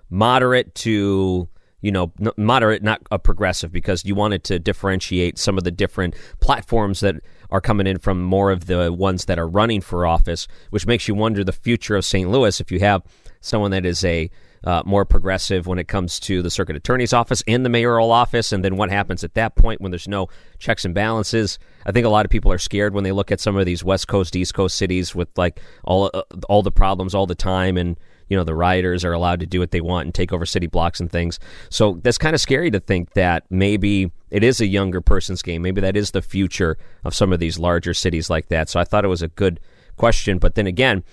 [0.10, 1.50] moderate to
[1.84, 6.16] you know, moderate, not a progressive, because you wanted to differentiate some of the different
[6.40, 7.18] platforms that
[7.52, 11.08] are coming in from more of the ones that are running for office, which makes
[11.08, 12.30] you wonder the future of St.
[12.30, 13.04] Louis if you have
[13.42, 14.32] someone that is a
[14.64, 18.52] uh, more progressive when it comes to the circuit attorney's office and the mayoral office,
[18.52, 20.28] and then what happens at that point when there's no
[20.60, 21.60] checks and balances.
[21.86, 23.84] I think a lot of people are scared when they look at some of these
[23.84, 27.78] West Coast, East Coast cities with like all uh, all the problems all the time,
[27.78, 27.98] and
[28.30, 30.68] you know the rioters are allowed to do what they want and take over city
[30.68, 31.40] blocks and things.
[31.70, 35.62] So that's kind of scary to think that maybe it is a younger person's game.
[35.62, 38.70] Maybe that is the future of some of these larger cities like that.
[38.70, 39.60] So I thought it was a good
[39.98, 41.04] question, but then again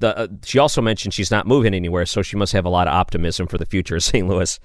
[0.00, 2.88] the uh, she also mentioned she's not moving anywhere, so she must have a lot
[2.88, 4.26] of optimism for the future of St.
[4.26, 4.58] Louis.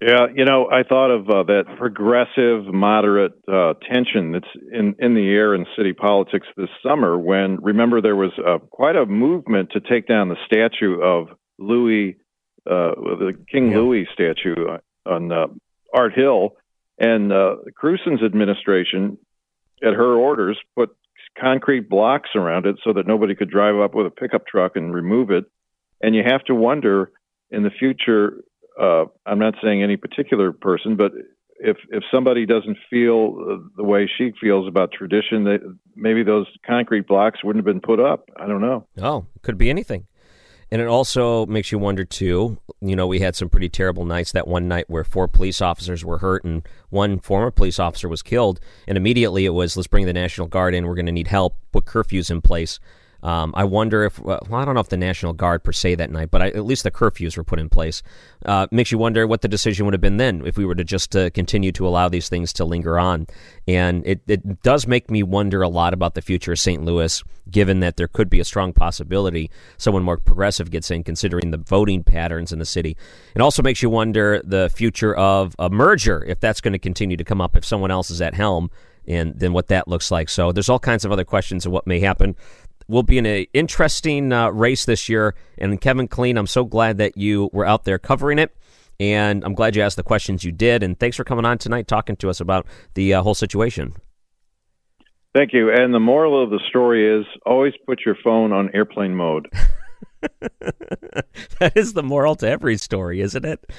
[0.00, 5.14] Yeah, you know, I thought of uh, that progressive, moderate uh, tension that's in, in
[5.14, 7.18] the air in city politics this summer.
[7.18, 11.28] When remember there was uh, quite a movement to take down the statue of
[11.58, 12.18] Louis,
[12.66, 13.78] uh, the King yeah.
[13.78, 14.54] Louis statue
[15.06, 15.46] on uh,
[15.94, 16.56] Art Hill,
[16.98, 19.16] and uh, Krewson's administration,
[19.82, 20.94] at her orders, put
[21.40, 24.94] concrete blocks around it so that nobody could drive up with a pickup truck and
[24.94, 25.44] remove it.
[26.02, 27.10] And you have to wonder
[27.50, 28.42] in the future.
[28.80, 31.12] Uh, I'm not saying any particular person, but
[31.58, 35.58] if if somebody doesn't feel the way she feels about tradition, they,
[35.94, 38.28] maybe those concrete blocks wouldn't have been put up.
[38.36, 38.86] I don't know.
[39.00, 40.06] Oh, could be anything.
[40.70, 42.58] And it also makes you wonder too.
[42.80, 44.32] You know, we had some pretty terrible nights.
[44.32, 48.22] That one night where four police officers were hurt and one former police officer was
[48.22, 50.86] killed, and immediately it was let's bring the National Guard in.
[50.86, 51.56] We're going to need help.
[51.72, 52.80] Put curfews in place.
[53.26, 56.12] Um, I wonder if, well, I don't know if the National Guard per se that
[56.12, 58.04] night, but I, at least the curfews were put in place.
[58.44, 60.84] Uh, makes you wonder what the decision would have been then if we were to
[60.84, 63.26] just uh, continue to allow these things to linger on.
[63.66, 66.84] And it, it does make me wonder a lot about the future of St.
[66.84, 71.50] Louis, given that there could be a strong possibility someone more progressive gets in, considering
[71.50, 72.96] the voting patterns in the city.
[73.34, 77.16] It also makes you wonder the future of a merger, if that's going to continue
[77.16, 78.70] to come up, if someone else is at helm
[79.08, 80.28] and then what that looks like.
[80.28, 82.36] So there's all kinds of other questions of what may happen
[82.88, 85.34] will be in an interesting uh, race this year.
[85.58, 88.56] And Kevin Killeen, I'm so glad that you were out there covering it.
[88.98, 90.82] And I'm glad you asked the questions you did.
[90.82, 93.94] And thanks for coming on tonight talking to us about the uh, whole situation.
[95.34, 95.70] Thank you.
[95.70, 99.52] And the moral of the story is always put your phone on airplane mode.
[100.40, 103.70] that is the moral to every story, isn't it?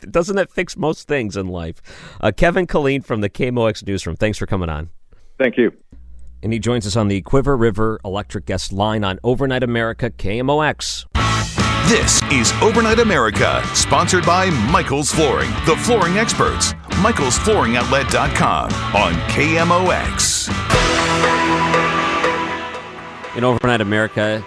[0.10, 1.82] Doesn't it fix most things in life?
[2.20, 4.16] Uh, Kevin Killeen from the KMOX Newsroom.
[4.16, 4.90] Thanks for coming on.
[5.38, 5.72] Thank you.
[6.42, 11.06] And he joins us on the Cuivre River Electric Guest Line on Overnight America KMOX.
[11.88, 16.74] This is Overnight America, sponsored by Michael's Flooring, the flooring experts.
[17.00, 20.48] Michael'sFlooringOutlet.com on KMOX.
[23.36, 24.44] In Overnight America,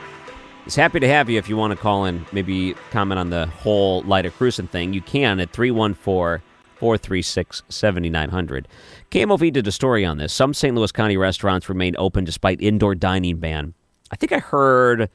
[0.65, 3.47] he's happy to have you if you want to call in, maybe comment on the
[3.47, 4.93] whole Lyda Krewson thing.
[4.93, 6.43] You can at 314
[6.75, 8.67] 436 7900.
[9.11, 10.31] KMOV did a story on this.
[10.31, 10.73] Some St.
[10.73, 13.73] Louis County restaurants remain open despite indoor dining ban.
[14.09, 15.09] I think I heard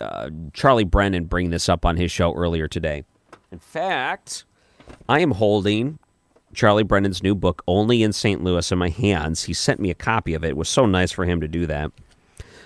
[0.00, 3.04] uh, Charlie Brennan bring this up on his show earlier today.
[3.52, 4.46] In fact,
[5.06, 5.98] I am holding
[6.54, 8.42] Charlie Brennan's new book, Only in St.
[8.42, 9.44] Louis, in my hands.
[9.44, 10.48] He sent me a copy of it.
[10.48, 11.92] It was so nice for him to do that.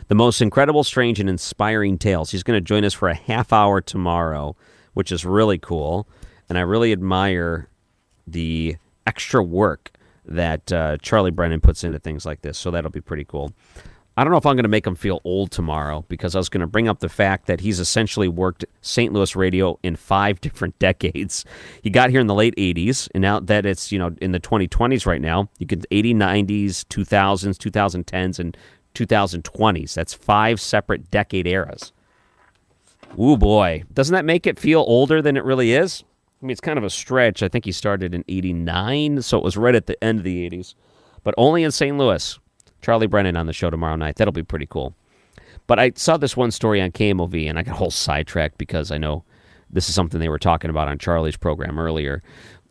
[0.07, 2.31] The most incredible, strange, and inspiring tales.
[2.31, 4.55] He's going to join us for a half hour tomorrow,
[4.95, 6.07] which is really cool.
[6.49, 7.69] And I really admire
[8.25, 9.91] the extra work
[10.27, 12.59] that uh, Charlie Brennan puts into things like this.
[12.59, 13.53] So that'll be pretty cool.
[14.17, 16.49] I don't know if I'm going to make him feel old tomorrow because I was
[16.49, 19.13] going to bring up the fact that he's essentially worked St.
[19.13, 21.45] Louis radio in five different decades.
[21.83, 24.41] He got here in the late 80s, and now that it's you know in the
[24.41, 28.57] 2020s right now, you could 80s, 90s, 2000s, 2010s, and
[28.95, 29.95] 2020s.
[29.95, 31.93] That's five separate decade eras.
[33.19, 36.05] Ooh boy, doesn't that make it feel older than it really is?
[36.41, 37.43] I mean, it's kind of a stretch.
[37.43, 40.49] I think he started in 89, so it was right at the end of the
[40.49, 40.75] 80s.
[41.23, 41.97] But only in St.
[41.97, 42.39] Louis.
[42.81, 44.17] Charlie Brennan on the show tomorrow night.
[44.17, 44.95] That'll be pretty cool.
[45.67, 48.91] But I saw this one story on KMOV, and I got a whole sidetracked because
[48.91, 49.23] I know
[49.69, 52.23] this is something they were talking about on Charlie's program earlier.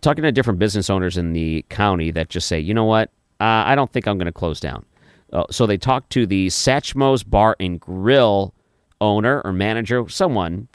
[0.01, 3.63] Talking to different business owners in the county that just say, you know what, uh,
[3.65, 4.85] I don't think I'm going to close down.
[5.31, 8.53] Uh, so they talked to the Satchmo's Bar and Grill
[8.99, 10.67] owner or manager, someone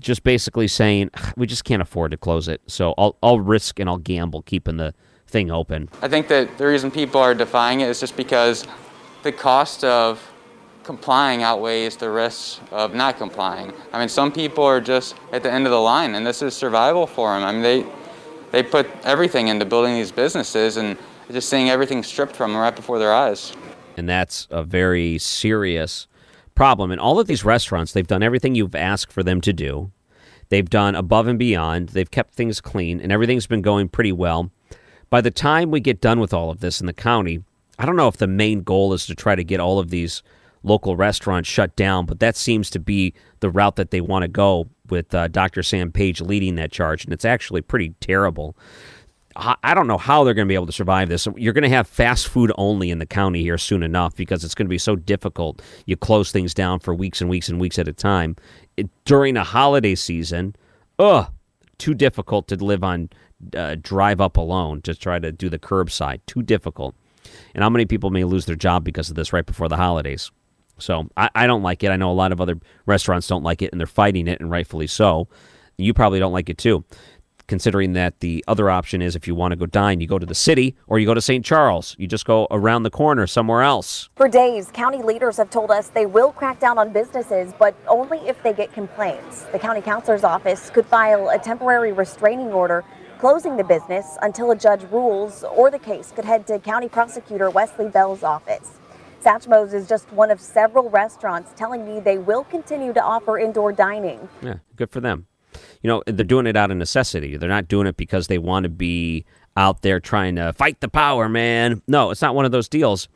[0.00, 2.60] just basically saying we just can't afford to close it.
[2.66, 4.94] So I'll I'll risk and I'll gamble keeping the
[5.26, 5.88] thing open.
[6.02, 8.66] I think that the reason people are defying it is just because
[9.22, 10.30] the cost of
[10.82, 13.72] complying outweighs the risks of not complying.
[13.92, 16.54] I mean, some people are just at the end of the line, and this is
[16.54, 17.42] survival for them.
[17.42, 17.86] I mean, they
[18.52, 20.96] they put everything into building these businesses, and
[21.30, 23.54] just seeing everything stripped from them right before their eyes.
[23.96, 26.06] And that's a very serious
[26.54, 26.90] problem.
[26.90, 29.90] In all of these restaurants, they've done everything you've asked for them to do.
[30.48, 31.90] They've done above and beyond.
[31.90, 34.50] They've kept things clean, and everything's been going pretty well.
[35.10, 37.42] By the time we get done with all of this in the county,
[37.78, 40.22] I don't know if the main goal is to try to get all of these
[40.62, 44.28] local restaurants shut down, but that seems to be the route that they want to
[44.28, 45.62] go with uh, Dr.
[45.62, 48.56] Sam Page leading that charge, and it's actually pretty terrible.
[49.36, 51.26] I don't know how they're going to be able to survive this.
[51.36, 54.54] You're going to have fast food only in the county here soon enough because it's
[54.54, 55.60] going to be so difficult.
[55.86, 58.36] You close things down for weeks and weeks and weeks at a time.
[58.76, 60.54] It, during a holiday season,
[61.00, 61.30] ugh,
[61.78, 63.10] too difficult to live on
[63.56, 66.20] uh, drive up alone to try to do the curbside.
[66.26, 66.94] Too difficult.
[67.54, 70.30] And how many people may lose their job because of this right before the holidays?
[70.78, 71.90] So I, I don't like it.
[71.90, 74.50] I know a lot of other restaurants don't like it, and they're fighting it, and
[74.50, 75.28] rightfully so.
[75.76, 76.84] You probably don't like it too
[77.46, 80.26] considering that the other option is if you want to go dine, you go to
[80.26, 81.44] the city or you go to St.
[81.44, 81.94] Charles.
[81.98, 84.08] You just go around the corner somewhere else.
[84.16, 88.18] For days, county leaders have told us they will crack down on businesses, but only
[88.28, 89.42] if they get complaints.
[89.52, 92.84] The county counselor's office could file a temporary restraining order
[93.18, 97.48] closing the business until a judge rules, or the case could head to County Prosecutor
[97.48, 98.72] Wesley Bell's office.
[99.22, 103.72] Satchmo's is just one of several restaurants telling me they will continue to offer indoor
[103.72, 104.28] dining.
[104.42, 105.26] Yeah, good for them.
[105.84, 107.36] You know, they're doing it out of necessity.
[107.36, 110.88] They're not doing it because they want to be out there trying to fight the
[110.88, 111.82] power, man.
[111.86, 113.06] No, it's not one of those deals.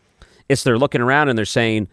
[0.50, 1.88] It's they're looking around and they're saying,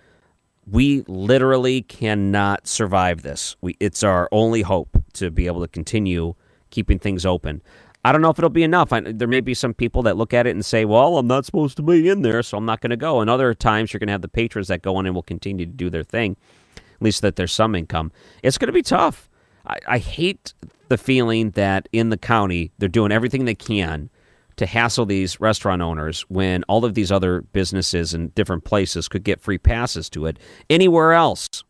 [0.69, 3.55] we literally cannot survive this.
[3.61, 6.35] We, it's our only hope to be able to continue
[6.71, 7.61] keeping things open.
[8.03, 8.91] I don't know if it'll be enough.
[8.91, 11.45] I, there may be some people that look at it and say, well, I'm not
[11.45, 13.21] supposed to be in there, so I'm not going to go.
[13.21, 15.65] And other times you're going to have the patrons that go in and will continue
[15.65, 16.35] to do their thing,
[16.75, 18.11] at least that there's some income.
[18.43, 19.29] It's going to be tough.
[19.67, 20.53] I, I hate
[20.89, 24.09] the feeling that in the county they're doing everything they can
[24.57, 29.23] to hassle these restaurant owners when all of these other businesses in different places could
[29.23, 30.37] get free passes to it
[30.69, 31.63] anywhere else.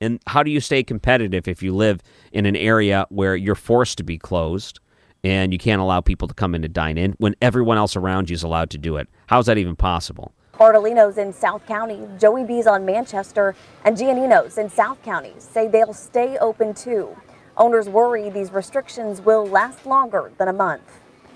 [0.00, 2.00] And how do you stay competitive if you live
[2.32, 4.80] in an area where you're forced to be closed?
[5.22, 8.30] and you can't allow people to come in to dine in when everyone else around
[8.30, 9.08] you is allowed to do it.
[9.26, 10.32] How's that even possible?
[10.54, 15.94] Bartolino's in South County, Joey B's on Manchester, and Giannino's in South County say they'll
[15.94, 17.16] stay open too.
[17.60, 20.82] Owners worry these restrictions will last longer than a month.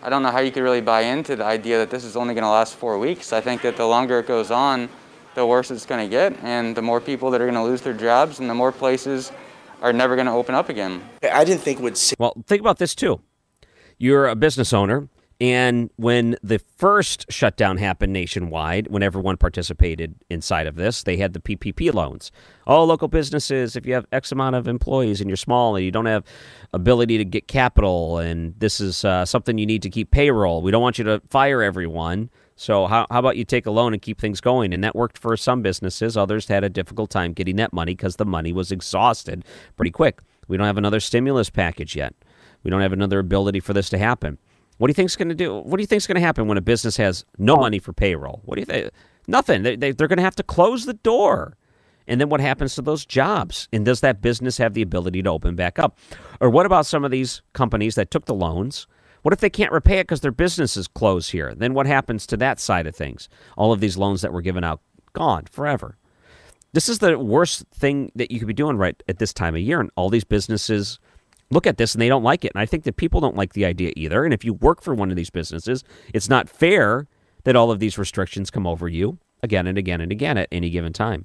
[0.03, 2.33] I don't know how you could really buy into the idea that this is only
[2.33, 3.31] going to last four weeks.
[3.35, 4.89] I think that the longer it goes on,
[5.35, 7.83] the worse it's going to get, and the more people that are going to lose
[7.83, 9.33] their jobs, and the more places
[9.83, 11.03] are never going to open up again.
[11.31, 12.01] I didn't think would.
[12.19, 13.21] Well, think about this too
[13.99, 15.09] you're a business owner,
[15.45, 21.35] and when the first shutdown happened nationwide, when everyone participated inside of this, they had
[21.35, 22.33] the PPP loans.
[22.67, 25.91] All local businesses, if you have X amount of employees and you're small and you
[25.91, 26.25] don't have
[26.73, 30.71] ability to get capital, and this is uh, something you need to keep payroll, we
[30.71, 32.31] don't want you to fire everyone.
[32.57, 34.73] So how, how about you take a loan and keep things going?
[34.73, 36.17] And that worked for some businesses.
[36.17, 39.45] Others had a difficult time getting that money because the money was exhausted
[39.77, 40.23] pretty quick.
[40.49, 42.15] We don't have another stimulus package yet.
[42.63, 44.39] We don't have another ability for this to happen.
[44.79, 45.55] What do you think is going to do?
[45.55, 47.93] What do you think is going to happen when a business has no money for
[47.93, 48.41] payroll?
[48.45, 48.91] What do you think?
[49.27, 49.63] Nothing.
[49.63, 51.57] They, they, they're going to have to close the door.
[52.07, 53.69] And then what happens to those jobs?
[53.73, 55.99] And does that business have the ability to open back up?
[56.41, 58.87] Or what about some of these companies that took the loans?
[59.23, 61.55] What if they can't repay it because their business is closed here?
[61.55, 63.31] Then what happens to that side of things?
[63.57, 64.81] All of these loans that were given out,
[65.15, 65.97] gone forever.
[66.75, 69.63] This is the worst thing that you could be doing right at this time of
[69.63, 69.81] year.
[69.81, 70.99] And all these businesses
[71.55, 72.53] look at this and they don't like it.
[72.55, 74.25] And I think that people don't like the idea either.
[74.25, 77.07] And if you work for one of these businesses, it's not fair
[77.45, 80.71] that all of these restrictions come over you again and again and again at any
[80.71, 81.25] given time.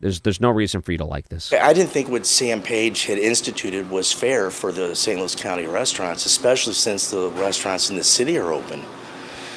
[0.00, 1.52] There's there's no reason for you to like this.
[1.52, 5.18] I didn't think what Sam Page had instituted was fair for the St.
[5.18, 8.84] Louis County restaurants, especially since the restaurants in the city are open.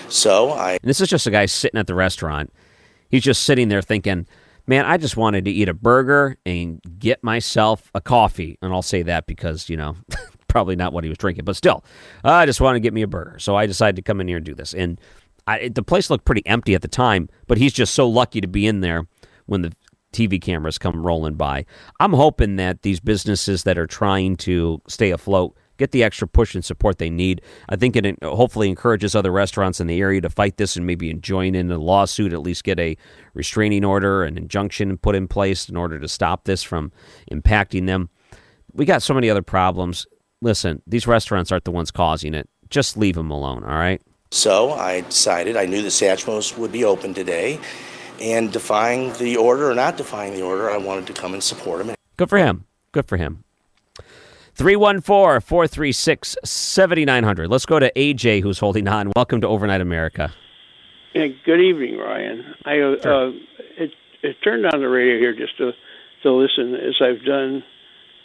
[0.09, 0.74] So I.
[0.74, 2.51] And this is just a guy sitting at the restaurant.
[3.09, 4.26] He's just sitting there thinking,
[4.68, 8.57] man, I just wanted to eat a burger and get myself a coffee.
[8.62, 9.95] And I'll say that because, you know,
[10.47, 11.84] probably not what he was drinking, but still,
[12.24, 13.39] I just wanted to get me a burger.
[13.39, 14.74] So I decided to come in here and do this.
[14.74, 14.99] And
[15.47, 18.47] I, the place looked pretty empty at the time, but he's just so lucky to
[18.47, 19.07] be in there
[19.45, 19.74] when the
[20.14, 21.66] TV cameras come rolling by.
[21.99, 26.53] I'm hoping that these businesses that are trying to stay afloat get the extra push
[26.53, 27.41] and support they need.
[27.67, 31.11] I think it hopefully encourages other restaurants in the area to fight this and maybe
[31.15, 32.95] join in a lawsuit, at least get a
[33.34, 36.91] restraining order, an injunction put in place in order to stop this from
[37.32, 38.09] impacting them.
[38.73, 40.05] We got so many other problems.
[40.41, 42.47] Listen, these restaurants aren't the ones causing it.
[42.69, 44.01] Just leave them alone, all right?
[44.29, 47.59] So I decided I knew the Satchmos would be open today,
[48.21, 51.84] and defying the order or not defying the order, I wanted to come and support
[51.86, 51.95] him.
[52.17, 52.65] Good for him.
[52.91, 53.43] Good for him.
[54.62, 57.49] 314 436 7900.
[57.49, 59.12] Let's go to AJ, who's holding on.
[59.16, 60.32] Welcome to Overnight America.
[61.16, 62.53] Yeah, good evening, Ryan.
[62.64, 63.30] I uh, sure.
[63.30, 63.32] uh,
[63.80, 63.91] it,
[64.22, 65.72] it turned on the radio here just to
[66.22, 67.64] to listen, as I've done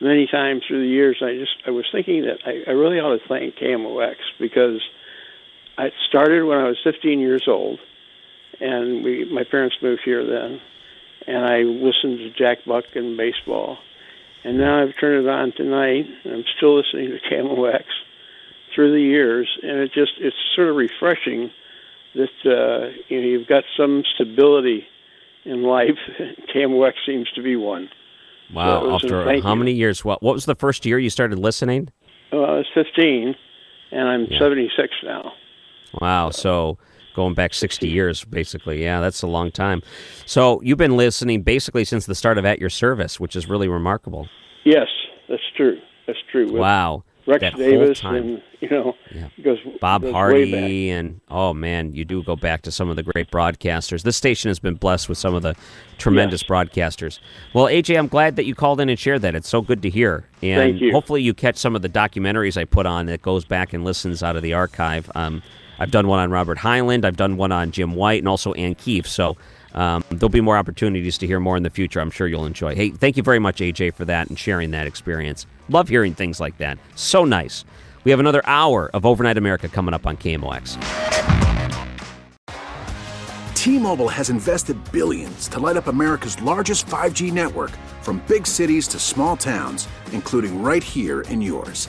[0.02, 1.22] many times through the years.
[1.22, 4.82] I just I was thinking that I, I really ought to thank KMOX because
[5.78, 7.78] I started when I was 15 years old,
[8.60, 10.60] and we my parents moved here then,
[11.26, 13.78] and I listened to Jack Buck and baseball.
[14.44, 17.82] And now I've turned it on tonight, and I'm still listening to KMOX
[18.74, 21.50] through the years, and it just it's sort of refreshing
[22.14, 24.84] that uh, you know you've got some stability
[25.44, 25.98] in life.
[26.54, 27.88] KMOX seems to be one.
[28.52, 28.82] Wow!
[28.82, 29.56] So, After how you.
[29.56, 30.04] many years?
[30.04, 31.88] What What was the first year you started listening?
[32.32, 33.34] Uh, I was 15,
[33.92, 34.38] and I'm Yeah.
[34.38, 35.32] 76 now.
[36.00, 36.30] Wow!
[36.30, 36.78] So
[37.16, 38.82] going back sixty years, basically.
[38.82, 39.82] Yeah, that's a long time.
[40.26, 43.66] So you've been listening basically since the start of At Your Service, which is really
[43.66, 44.28] remarkable.
[44.64, 44.86] Yes,
[45.28, 45.78] that's true.
[46.06, 46.44] That's true.
[46.44, 47.02] With Wow!
[47.26, 48.94] Rex that Davis and you know
[49.42, 50.12] goes Bob goes.
[50.12, 54.04] Hardy and oh man, you do go back to some of the great broadcasters.
[54.04, 55.56] This station has been blessed with some of the
[55.98, 57.18] tremendous broadcasters.
[57.52, 59.34] Well, AJ, I'm glad that you called in and shared that.
[59.34, 60.24] It's so good to hear.
[60.40, 60.92] And Thank you.
[60.92, 64.22] hopefully you catch some of the documentaries I put on that goes back and listens
[64.22, 65.10] out of the archive.
[65.16, 65.42] Um,
[65.78, 68.74] I've done one on Robert Hyland, I've done one on Jim White, and also Anne
[68.74, 69.06] Keefe.
[69.06, 69.36] So
[69.74, 72.00] um, there'll be more opportunities to hear more in the future.
[72.00, 72.74] I'm sure you'll enjoy.
[72.74, 75.46] Hey, thank you very much, AJ, for that and sharing that experience.
[75.68, 76.78] Love hearing things like that.
[76.94, 77.64] So nice.
[78.04, 80.76] We have another hour of Overnight America coming up on KMOX.
[83.54, 89.00] T-Mobile has invested billions to light up America's largest 5G network from big cities to
[89.00, 91.88] small towns, including right here in yours.